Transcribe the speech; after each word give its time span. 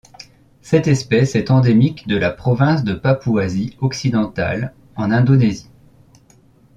Cette 0.63 0.87
espèce 0.87 1.35
est 1.35 1.51
endémique 1.51 2.07
de 2.07 2.17
la 2.17 2.31
province 2.31 2.83
de 2.83 2.95
Papouasie 2.95 3.77
occidentale 3.81 4.73
en 4.95 5.11
Indonésie. 5.11 5.69